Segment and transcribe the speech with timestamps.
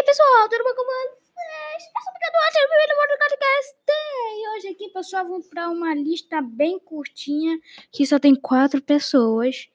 [0.00, 0.48] aí, pessoal?
[0.48, 1.84] Tudo bom com vocês?
[1.94, 3.76] Eu sou o Picador, seja bem-vindo ao podcast.
[4.32, 7.58] E hoje aqui, pessoal, vamos para uma lista bem curtinha,
[7.92, 9.68] que só tem quatro pessoas,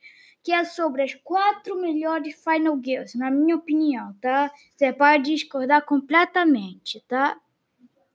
[0.44, 4.52] que é sobre as quatro melhores Final Girls, na minha opinião, tá?
[4.76, 7.40] Você pode discordar completamente, tá?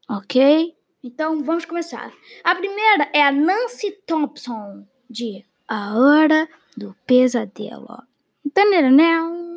[0.09, 0.77] Ok?
[1.05, 2.13] Então, vamos começar.
[2.43, 8.03] A primeira é a Nancy Thompson, de A Hora do Pesadelo.
[8.45, 9.50] Entendeu, né?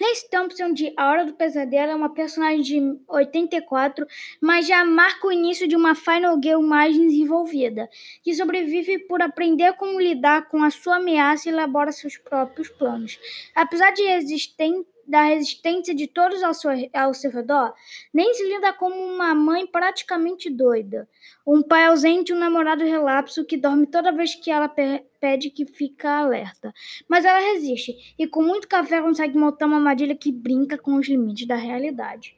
[0.00, 4.06] Nancy Thompson de A Hora do Pesadelo é uma personagem de 84,
[4.40, 7.88] mas já marca o início de uma Final Girl mais desenvolvida,
[8.22, 13.18] que sobrevive por aprender como lidar com a sua ameaça e elabora seus próprios planos.
[13.54, 17.74] Apesar de resistente da resistência de todos ao seu, ao seu redor,
[18.12, 21.08] Nancy lida como uma mãe praticamente doida,
[21.46, 26.18] um pai ausente um namorado relapso que dorme toda vez que ela pede que fica
[26.18, 26.72] alerta.
[27.08, 31.08] Mas ela resiste e com muito café consegue montar uma armadilha que brinca com os
[31.08, 32.36] limites da realidade.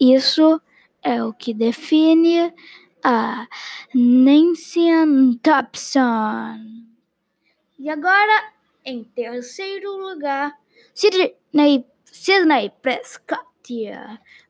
[0.00, 0.60] Isso
[1.02, 2.52] é o que define
[3.02, 3.46] a
[3.94, 4.88] Nancy
[5.42, 6.58] Thompson.
[7.78, 8.52] E agora,
[8.84, 10.58] em terceiro lugar,
[10.92, 13.44] Sidney, Sidney Prescott,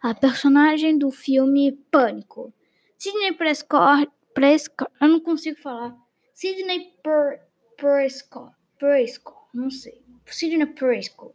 [0.03, 2.53] a personagem do filme Pânico.
[2.99, 5.95] Sidney Prescott, Prescott, eu não consigo falar.
[6.33, 7.41] Sidney per,
[7.77, 10.03] Prescott, Prescott, não sei.
[10.27, 11.35] Sidney Prescott.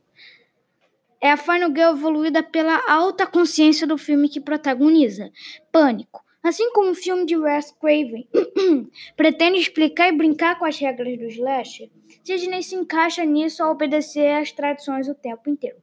[1.21, 5.31] É a Final Girl evoluída pela alta consciência do filme que protagoniza.
[5.71, 6.23] Pânico.
[6.41, 8.27] Assim como o filme de Wes Craven
[9.15, 11.89] pretende explicar e brincar com as regras do slasher,
[12.23, 15.77] Sidney se encaixa nisso ao obedecer às tradições o tempo inteiro.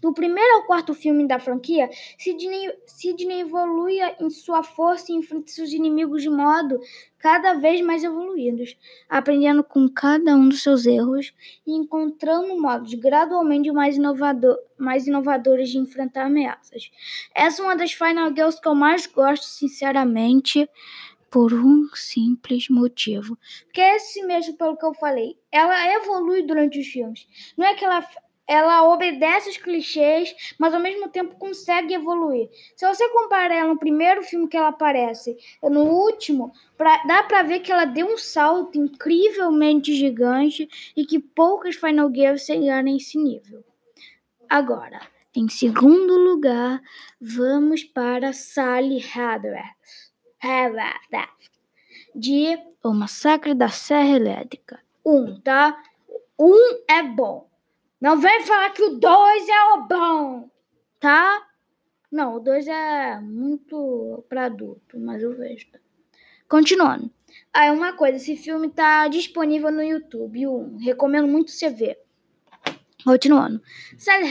[0.00, 5.50] Do primeiro ao quarto filme da franquia, Sidney, Sidney evolui em sua força e enfrenta
[5.50, 6.80] seus inimigos de modo
[7.18, 8.76] cada vez mais evoluídos,
[9.08, 11.32] aprendendo com cada um dos seus erros
[11.66, 16.90] e encontrando modos gradualmente mais, inovador, mais inovadores de enfrentar ameaças.
[17.34, 20.68] Essa é uma das Final Girls que eu mais gosto, sinceramente
[21.34, 23.36] por um simples motivo.
[23.72, 25.36] Que é esse mesmo pelo que eu falei.
[25.50, 27.26] Ela evolui durante os filmes.
[27.56, 28.06] Não é que ela,
[28.46, 32.48] ela obedece os clichês, mas ao mesmo tempo consegue evoluir.
[32.76, 37.42] Se você comparar ela no primeiro filme que ela aparece, no último, pra, dá pra
[37.42, 43.18] ver que ela deu um salto incrivelmente gigante e que poucas Final Girls chegaram nesse
[43.18, 43.64] nível.
[44.48, 45.00] Agora,
[45.34, 46.80] em segundo lugar,
[47.20, 49.74] vamos para Sally Hadworth
[52.14, 54.80] de O Massacre da Serra Elétrica.
[55.04, 55.82] Um, tá?
[56.38, 57.48] Um é bom.
[58.00, 60.50] Não vem falar que o dois é o bom,
[61.00, 61.42] tá?
[62.10, 65.66] Não, o dois é muito pra adulto, mas eu vejo.
[66.48, 67.10] Continuando.
[67.52, 70.46] Aí, uma coisa, esse filme tá disponível no YouTube.
[70.46, 71.98] Um, recomendo muito você ver.
[73.04, 73.60] Continuando.
[73.98, 74.28] Sally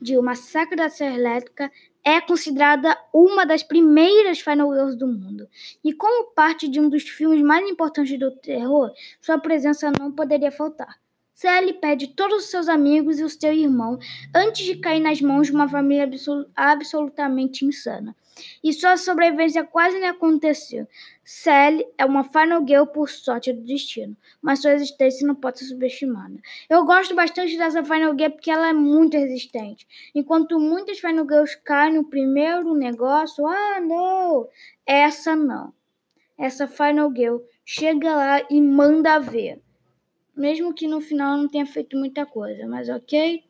[0.00, 1.70] de O Massacre da Serra Elétrica
[2.04, 5.48] é considerada uma das primeiras Final Girls do mundo.
[5.82, 10.52] E como parte de um dos filmes mais importantes do terror, sua presença não poderia
[10.52, 10.99] faltar.
[11.40, 13.98] Sally perde todos os seus amigos e o seu irmão
[14.34, 16.06] antes de cair nas mãos de uma família
[16.54, 18.14] absolutamente insana
[18.62, 20.86] e sua sobrevivência quase nem aconteceu.
[21.24, 25.64] Sally é uma Final Girl por sorte do destino, mas sua existência não pode ser
[25.64, 26.38] subestimada.
[26.68, 29.88] Eu gosto bastante dessa Final Girl porque ela é muito resistente.
[30.14, 34.46] Enquanto muitas Final Girls caem no primeiro negócio, ah, não,
[34.84, 35.72] essa não.
[36.36, 39.62] Essa Final Girl chega lá e manda ver.
[40.40, 43.44] Mesmo que no final não tenha feito muita coisa, mas ok?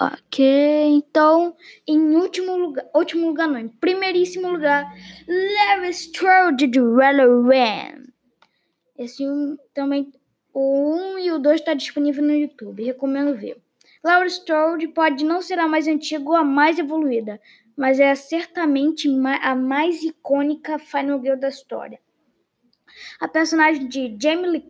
[0.00, 0.38] Ok,
[0.86, 4.84] então, em último lugar, último lugar não, em primeiríssimo lugar,
[5.26, 8.04] Larry Strode de Ran.
[8.96, 10.12] Esse um, também,
[10.54, 13.60] o 1 um e o 2 está disponível no YouTube, recomendo ver.
[14.04, 17.40] Laura Strode pode não ser a mais antiga ou a mais evoluída,
[17.76, 19.08] mas é certamente
[19.42, 21.98] a mais icônica Final Girl da história.
[23.18, 24.66] A personagem de Jamie Lee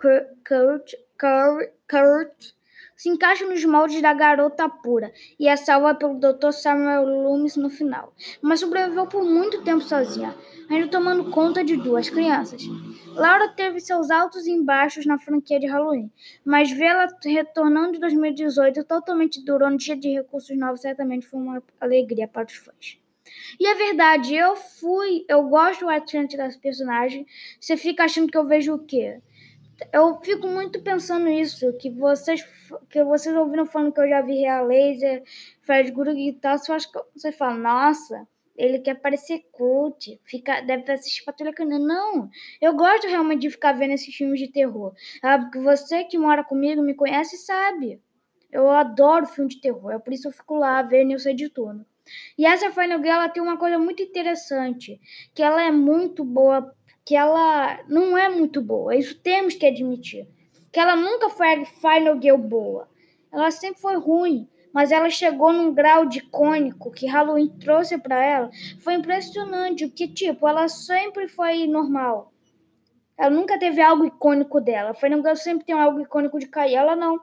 [1.89, 2.55] Curtis
[3.01, 6.53] se encaixa nos moldes da garota pura e é salva pelo Dr.
[6.53, 8.13] Samuel Loomis no final,
[8.43, 10.37] mas sobreviveu por muito tempo sozinha,
[10.69, 12.63] ainda tomando conta de duas crianças.
[13.15, 16.13] Laura teve seus altos e baixos na franquia de Halloween,
[16.45, 22.29] mas vê-la retornando em 2018 totalmente durante dia de recursos novos certamente foi uma alegria
[22.29, 22.99] para os fãs.
[23.59, 27.27] E é verdade, eu fui, eu gosto bastante das personagens.
[27.61, 29.21] Você fica achando que eu vejo o quê?
[29.93, 32.47] eu fico muito pensando nisso, que vocês
[32.89, 35.23] que vocês ouviram falando que eu já vi Real Laser,
[35.63, 40.61] Fred Guru e tal, você, acha que, você fala, nossa, ele quer parecer cult, fica,
[40.61, 41.79] deve assistir Patrulha Canina.
[41.79, 42.29] Não,
[42.61, 44.93] eu gosto realmente de ficar vendo esses filmes de terror.
[45.21, 45.45] Sabe?
[45.45, 48.01] Porque você que mora comigo, me conhece, sabe.
[48.53, 51.35] Eu adoro filme de terror, é por isso eu fico lá vendo e eu sei
[51.35, 51.85] de tudo.
[52.37, 55.01] E essa Final Girl ela tem uma coisa muito interessante,
[55.35, 56.75] que ela é muito boa,
[57.05, 60.29] que ela não é muito boa, isso temos que admitir.
[60.73, 62.89] Que ela nunca foi a Final Girl boa.
[63.33, 68.25] Ela sempre foi ruim, mas ela chegou num grau de icônico que Halloween trouxe para
[68.25, 68.51] ela.
[68.81, 72.33] Foi impressionante, porque tipo, ela sempre foi normal.
[73.19, 74.95] Ela nunca teve algo icônico dela.
[74.95, 77.21] Final Girl sempre tem algo icônico de cair, ela não.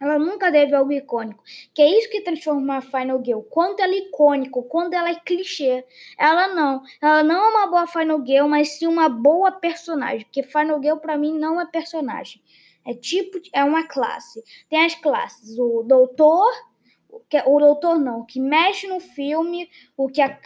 [0.00, 1.42] Ela nunca teve algo icônico.
[1.72, 3.40] Que é isso que transforma a Final Girl.
[3.40, 5.84] Quando ela é icônico, quando ela é clichê.
[6.18, 6.82] Ela não.
[7.00, 10.24] Ela não é uma boa Final Girl, mas sim uma boa personagem.
[10.26, 12.42] Porque Final Girl, pra mim, não é personagem.
[12.86, 14.42] É tipo, é uma classe.
[14.68, 15.58] Tem as classes.
[15.58, 16.52] O doutor,
[17.46, 20.38] o doutor não, o que mexe no filme, o que a,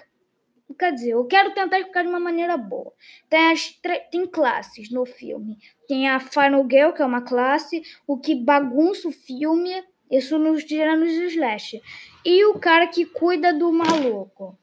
[0.77, 2.93] Quer dizer, eu quero tentar explicar de uma maneira boa.
[3.29, 3.81] Tem, as,
[4.11, 5.59] tem classes no filme.
[5.87, 10.63] Tem a Final Girl, que é uma classe, o que bagunça o filme, isso nos
[10.63, 11.81] gêneros slash.
[12.25, 14.59] E o cara que cuida do maluco.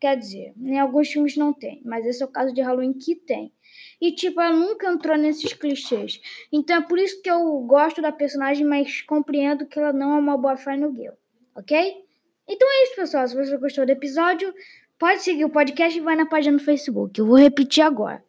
[0.00, 3.14] Quer dizer, em alguns filmes não tem, mas esse é o caso de Halloween que
[3.14, 3.52] tem.
[4.00, 6.20] E, tipo, ela nunca entrou nesses clichês.
[6.52, 10.18] Então é por isso que eu gosto da personagem, mas compreendo que ela não é
[10.18, 11.14] uma boa Final Girl,
[11.54, 12.04] ok?
[12.46, 13.26] Então é isso, pessoal.
[13.26, 14.52] Se você gostou do episódio,
[14.98, 17.18] Pode seguir o podcast e vai na página no Facebook.
[17.18, 18.22] Eu vou repetir agora.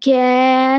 [0.00, 0.78] Que é